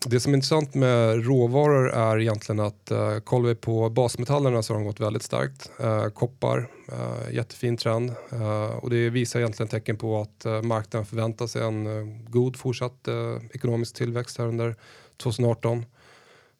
[0.06, 4.72] Det som är intressant med råvaror är egentligen att uh, kollar vi på basmetallerna så
[4.72, 5.70] har de gått väldigt starkt.
[5.80, 11.06] Uh, koppar, uh, jättefin trend uh, och det visar egentligen tecken på att uh, marknaden
[11.06, 13.08] förväntar sig en uh, god fortsatt
[13.52, 14.76] ekonomisk tillväxt här under
[15.22, 15.84] 2018.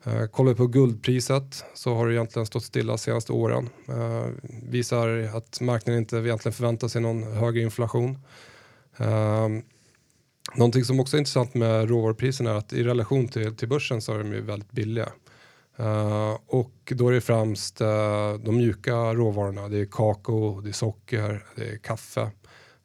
[0.07, 3.69] Uh, kollar vi på guldpriset så har det egentligen stått stilla de senaste åren.
[4.63, 8.19] visar att marknaden inte egentligen förväntar sig någon högre inflation.
[10.53, 14.15] Någonting som också är intressant med råvarupriserna är att i relation till, till börsen så
[14.15, 15.09] är de ju väldigt billiga.
[15.81, 19.69] Uh, och då är det främst uh, de mjuka råvarorna.
[19.69, 22.31] Det är kakao, det är socker, det är kaffe.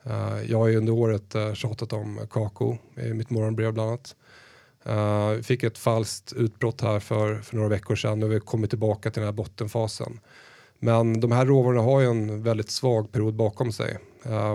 [0.08, 4.16] Uh, jag har ju under året uh, tjatat om kakao i mitt morgonbrev bland annat.
[4.88, 8.70] Uh, fick ett falskt utbrott här för, för några veckor sedan och vi har kommit
[8.70, 10.20] tillbaka till den här bottenfasen.
[10.80, 13.98] Men de här råvarorna har ju en väldigt svag period bakom sig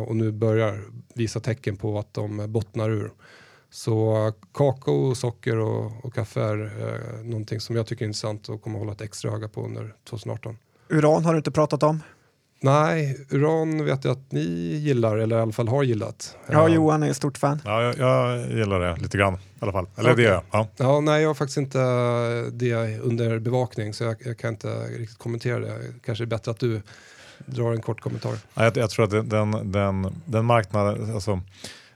[0.07, 0.81] och nu börjar
[1.15, 3.11] visa tecken på att de bottnar ur.
[3.71, 8.63] Så kakao, socker och, och kaffe är uh, någonting som jag tycker är intressant och
[8.63, 10.57] kommer hålla ett extra öga på under 2018.
[10.89, 12.01] Uran har du inte pratat om?
[12.61, 14.41] Nej, uran vet jag att ni
[14.75, 16.37] gillar, eller i alla fall har gillat.
[16.51, 17.61] Ja, Johan är ett stort fan.
[17.65, 19.87] Ja, jag, jag gillar det lite grann i alla fall.
[19.97, 20.25] Eller okay.
[20.25, 20.69] det ja.
[20.77, 21.01] ja.
[21.01, 21.79] Nej, jag har faktiskt inte
[22.53, 25.79] det under bevakning så jag, jag, kan inte riktigt kommentera det.
[26.05, 26.83] Kanske är bättre att du
[27.47, 28.35] drar en kort kommentar.
[28.55, 31.41] Ja, jag, jag tror att den, den, den marknaden, alltså,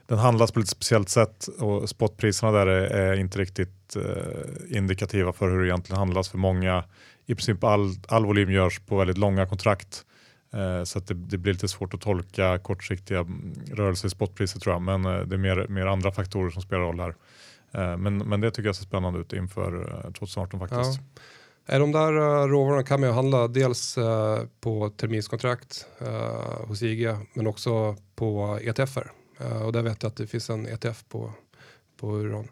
[0.07, 5.33] den handlas på ett speciellt sätt och spotpriserna där är, är inte riktigt eh, indikativa
[5.33, 6.83] för hur det egentligen handlas för många.
[7.25, 10.05] I princip all, all volym görs på väldigt långa kontrakt.
[10.53, 14.61] Eh, så att det, det, blir lite svårt att tolka kortsiktiga mm, rörelser i spotpriset
[14.61, 14.81] tror jag.
[14.81, 17.15] Men eh, det är mer, mer andra faktorer som spelar roll här.
[17.71, 20.99] Eh, men, men det tycker jag ser spännande ut inför 2018 faktiskt.
[20.99, 21.03] Är
[21.77, 27.15] de där eh, råvarorna kan man ju handla dels eh, på terminskontrakt eh, hos IG
[27.33, 29.11] men också på ETFer.
[29.65, 31.33] Och där vet jag att det finns en ETF på,
[31.99, 32.47] på uran.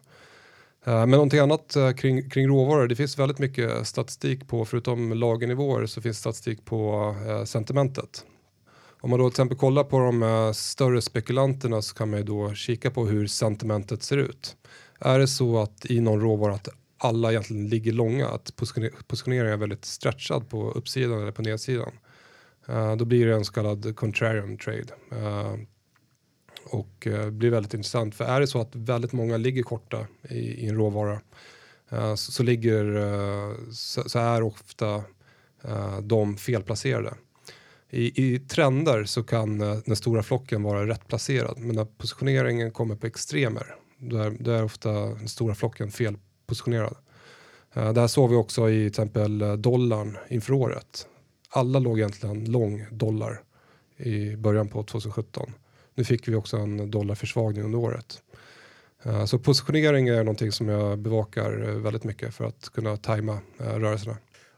[0.84, 6.00] Men någonting annat kring, kring råvaror, det finns väldigt mycket statistik på, förutom lagernivåer så
[6.00, 8.24] finns statistik på sentimentet.
[9.00, 12.54] Om man då till exempel kollar på de större spekulanterna så kan man ju då
[12.54, 14.56] kika på hur sentimentet ser ut.
[15.00, 18.56] Är det så att i någon råvara att alla egentligen ligger långa, att
[19.06, 21.92] positioneringen är väldigt stretchad på uppsidan eller på nedsidan.
[22.68, 24.86] Uh, då blir det en så kallad contrarian trade.
[25.12, 25.54] Uh,
[26.64, 30.38] och uh, blir väldigt intressant för är det så att väldigt många ligger korta i,
[30.38, 31.20] i en råvara
[31.90, 32.84] så, så, ligger,
[33.72, 35.02] så, så, är ofta
[36.02, 37.14] de felplacerade.
[37.90, 42.96] I, I, trender så kan den stora flocken vara rätt placerad men när positioneringen kommer
[42.96, 46.16] på extremer då är, då är ofta den stora flocken fel
[46.48, 46.96] positionerad.
[47.76, 51.06] Uh, det här såg vi också i till exempel uh, dollarn inför året.
[51.50, 53.40] Alla låg egentligen lång dollar
[53.96, 55.52] i början på 2017.
[55.94, 58.22] Nu fick vi också en dollarförsvagning under året.
[59.06, 61.50] Uh, så positionering är någonting som jag bevakar
[61.82, 64.16] väldigt mycket för att kunna tajma rörelserna.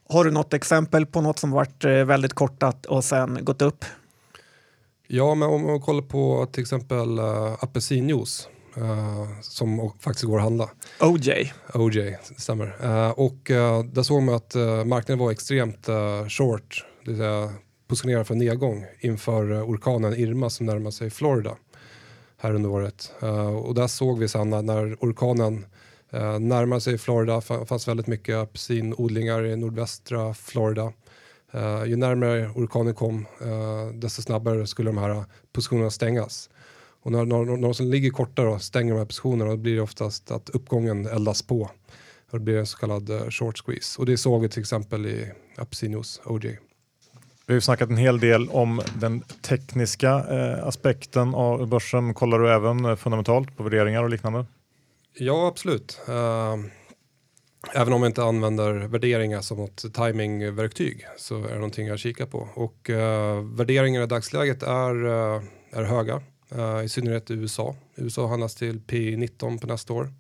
[0.09, 3.85] Har du något exempel på något som varit väldigt kortat och sen gått upp?
[5.07, 7.19] Ja, men om man kollar på till exempel
[7.59, 10.71] apelsinjuice Uh, som faktiskt går att handla.
[11.01, 11.53] OJ.
[11.75, 12.77] OJ, stämmer.
[12.85, 14.55] Uh, och uh, där såg man att
[14.87, 15.87] marknaden var extremt
[16.29, 17.53] short, det vill säga
[17.89, 21.57] positionerad för nedgång inför orkanen Irma som närmar sig Florida
[22.39, 23.13] här under året.
[23.65, 25.67] och där såg vi sen när orkanen
[26.41, 30.93] närmade sig Florida, fanns väldigt mycket apelsinodlingar i nordvästra Florida.
[31.87, 33.27] ju närmare orkanen kom,
[33.95, 36.51] desto snabbare skulle de här positionerna stängas.
[37.03, 39.75] Och när, när, när de som ligger korta då, stänger de här positionerna då blir
[39.75, 41.71] det oftast att uppgången eldas på.
[42.31, 43.99] Och det blir en så kallad uh, short squeeze.
[43.99, 46.59] Och det såg vi till exempel i Apsinos OJ.
[47.47, 52.15] Vi har snackat en hel del om den tekniska eh, aspekten av börsen.
[52.15, 54.47] Kollar du även eh, fundamentalt på värderingar och liknande?
[55.15, 56.01] Ja, absolut.
[56.09, 56.15] Uh,
[57.75, 62.27] även om jag inte använder värderingar som ett timingverktyg så är det någonting jag kikar
[62.27, 62.49] på.
[62.55, 62.97] Och uh,
[63.57, 66.23] värderingar i dagsläget är, uh, är höga.
[66.51, 67.77] Eh, I synnerhet i USA.
[67.97, 70.13] USA handlas till P19 på nästa år.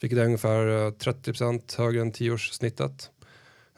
[0.00, 3.10] Vilket är ungefär eh, 30% högre än tioårssnittet.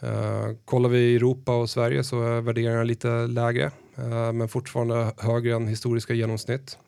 [0.03, 3.71] Uh, kollar vi Europa och Sverige så är värderingarna lite lägre.
[3.99, 6.79] Uh, men fortfarande högre än historiska genomsnitt.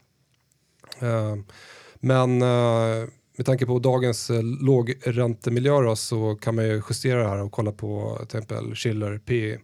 [1.03, 1.37] Uh,
[2.01, 2.39] men
[3.37, 8.17] med tanke på dagens lågräntemiljö så kan man ju justera det här och kolla på
[8.29, 9.59] till exempel Schiller P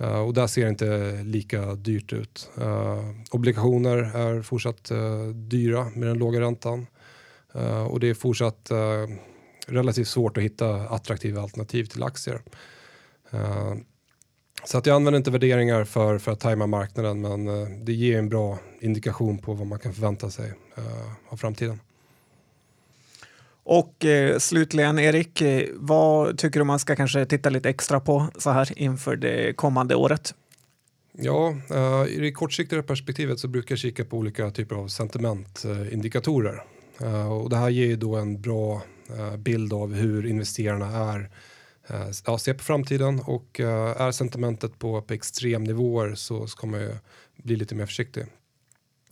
[0.00, 2.50] Uh, och där ser det inte lika dyrt ut.
[2.58, 6.86] Uh, obligationer är fortsatt uh, dyra med den låga räntan.
[7.90, 8.70] och det är fortsatt
[9.66, 12.40] relativt svårt att hitta attraktiva alternativ till aktier.
[14.64, 17.44] så att jag använder inte värderingar för, för att tajma marknaden men
[17.84, 20.52] det ger en bra indikation på vad man kan förvänta sig
[21.28, 21.80] av framtiden.
[23.70, 28.28] Och eh, slutligen Erik, eh, vad tycker du man ska kanske titta lite extra på
[28.38, 30.34] så här inför det kommande året?
[31.12, 36.62] Ja, eh, i det kortsiktiga perspektivet så brukar jag kika på olika typer av sentimentindikatorer.
[37.00, 38.82] Eh, och det här ger ju då en bra
[39.18, 41.30] eh, bild av hur investerarna är
[41.88, 46.80] eh, ja, ser på framtiden och eh, är sentimentet på, på extremnivåer så ska man
[46.80, 46.92] ju
[47.36, 48.26] bli lite mer försiktig.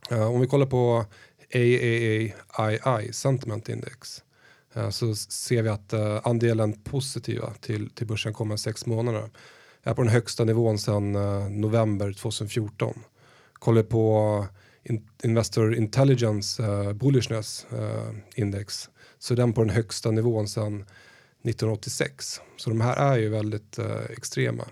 [0.09, 1.05] om vi kollar på
[1.53, 4.23] AAAII Sentiment Index
[4.77, 9.29] Eh, så ser vi att eh, andelen positiva till, till börsen kommer sex månader
[9.83, 12.93] är på den högsta nivån sedan eh, november 2014.
[13.53, 14.45] Kollar på
[15.23, 16.63] Investor Intelligence
[16.93, 17.65] Bullishness
[18.35, 22.41] Index så är den på den högsta nivån sedan 1986.
[22.57, 24.63] Så de här är ju väldigt extrema.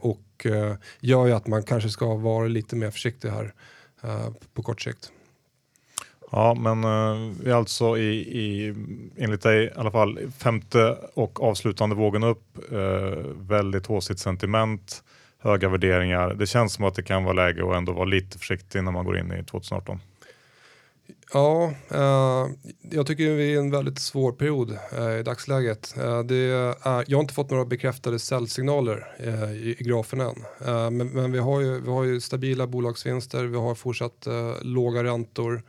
[0.00, 0.46] och
[1.00, 3.54] gör ju att man kanske ska vara lite mer försiktig här
[4.54, 5.12] på kort sikt.
[6.34, 8.74] Ja, men uh, vi är alltså i, i,
[9.16, 12.58] enligt dig i alla fall, femte och avslutande vågen upp.
[12.72, 12.78] Uh,
[13.36, 15.02] väldigt håsigt sentiment,
[15.38, 16.34] höga värderingar.
[16.34, 19.04] Det känns som att det kan vara läge att ändå vara lite försiktig när man
[19.04, 20.00] går in i 2018.
[21.32, 22.50] Ja, uh,
[22.90, 25.94] jag tycker vi är i en väldigt svår period uh, i dagsläget.
[25.98, 29.06] Uh, det är, jag har inte fått några bekräftade säljsignaler
[29.52, 30.44] i, i grafen än.
[30.96, 34.26] men, men vi, har ju, vi har ju stabila bolagsvinster, vi har fortsatt
[34.62, 35.62] låga räntor.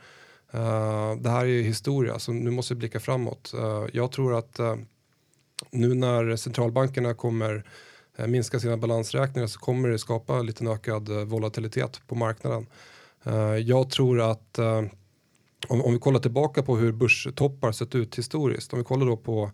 [0.56, 3.54] Uh, det här är ju historia, så nu måste vi blicka framåt.
[3.56, 4.76] Uh, jag tror att uh,
[5.72, 7.64] nu när centralbankerna kommer
[8.28, 12.68] minska sina balansräkningar så kommer det skapa lite ökad volatilitet på marknaden.
[13.66, 14.60] jag tror att
[15.68, 19.18] om, om, vi kollar tillbaka på hur börstoppar sett ut historiskt, om vi kollar då
[19.18, 19.51] på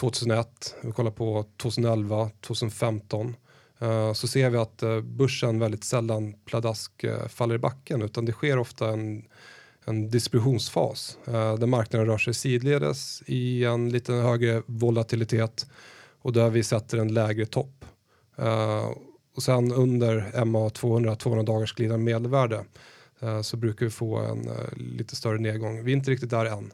[0.00, 3.36] 2001, vi kollar på 2011, 2015
[3.78, 8.24] Eh, så ser vi att eh, börsen väldigt sällan pladask eh, faller i backen utan
[8.24, 9.24] det sker ofta en,
[9.84, 15.66] en distributionsfas där marknaden rör sig sidledes i en lite högre volatilitet
[16.22, 17.84] och där vi sätter en lägre topp.
[19.36, 22.64] Och sen under MA 200, 200 dagars glidande medelvärde
[23.42, 25.84] så brukar vi få en lite större nedgång.
[25.84, 26.72] Vi är inte riktigt där än.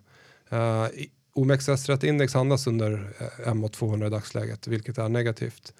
[1.34, 3.12] OMXS30 index handlas under
[3.54, 5.74] MA 200 i dagsläget, vilket är negativt.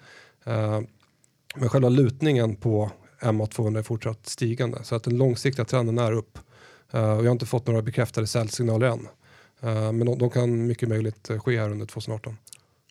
[1.57, 2.91] Men själva lutningen på
[3.33, 6.39] MA 200 är fortsatt stigande, så att den långsiktiga trenden är upp.
[6.93, 9.07] Uh, och jag har inte fått några bekräftade säljsignaler än.
[9.63, 12.37] Uh, men de, de, kan mycket möjligt ske här under 2018.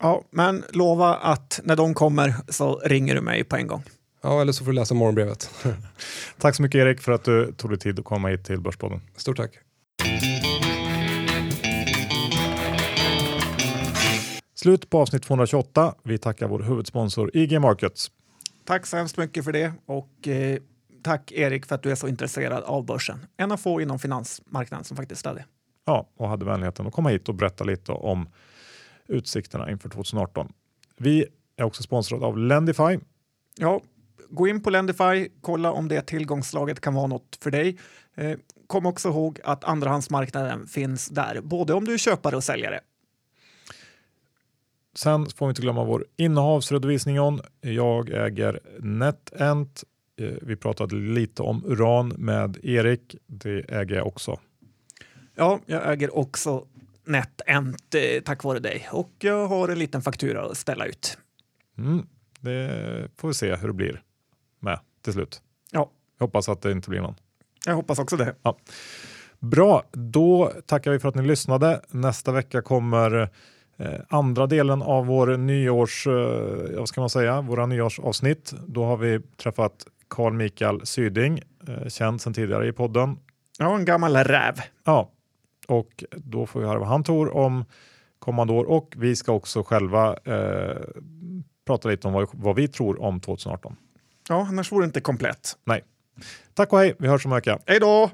[0.00, 3.82] Ja, men lova att när de kommer så ringer du mig på en gång.
[4.22, 5.50] Ja, eller så får du läsa morgonbrevet.
[6.38, 9.00] tack så mycket Erik för att du tog dig tid att komma hit till Börspodden.
[9.16, 9.50] Stort tack.
[14.54, 15.94] Slut på avsnitt 228.
[16.02, 18.10] Vi tackar vår huvudsponsor IG Markets.
[18.64, 20.58] Tack så hemskt mycket för det och eh,
[21.02, 23.26] tack Erik för att du är så intresserad av börsen.
[23.36, 25.44] En av få inom finansmarknaden som faktiskt är det.
[25.84, 28.28] Ja, och hade vänligheten att komma hit och berätta lite om
[29.06, 30.52] utsikterna inför 2018.
[30.96, 32.98] Vi är också sponsrade av Lendify.
[33.58, 33.80] Ja,
[34.30, 37.78] gå in på Lendify, kolla om det tillgångslaget kan vara något för dig.
[38.14, 42.80] Eh, kom också ihåg att andrahandsmarknaden finns där, både om du är köpare och säljare.
[44.94, 47.16] Sen får vi inte glömma vår innehavsredovisning.
[47.60, 49.84] Jag äger NetEnt.
[50.20, 53.16] Eh, vi pratade lite om uran med Erik.
[53.26, 54.40] Det äger jag också.
[55.34, 56.66] Ja, jag äger också
[57.04, 61.18] NetEnt eh, tack vare dig och jag har en liten faktura att ställa ut.
[61.78, 62.06] Mm,
[62.40, 64.02] det får vi se hur det blir
[64.60, 65.42] med till slut.
[65.70, 65.90] Ja.
[66.18, 67.14] Jag hoppas att det inte blir någon.
[67.66, 68.34] Jag hoppas också det.
[68.42, 68.58] Ja.
[69.38, 71.80] Bra, då tackar vi för att ni lyssnade.
[71.90, 73.30] Nästa vecka kommer
[74.08, 78.54] andra delen av vår nyårs, eh, vad ska man säga, våra nyårsavsnitt.
[78.66, 83.18] Då har vi träffat Carl Mikael Syding, eh, känd sedan tidigare i podden.
[83.58, 84.54] Ja, en gammal räv.
[84.84, 85.10] Ja,
[85.68, 87.64] och då får vi höra vad han tror om
[88.18, 90.76] kommande år och vi ska också själva eh,
[91.66, 93.76] prata lite om vad, vad vi tror om 2018.
[94.28, 95.56] Ja, annars vore det inte komplett.
[95.64, 95.84] Nej.
[96.54, 97.58] Tack och hej, vi hörs om en vecka.
[97.66, 98.10] Hej då!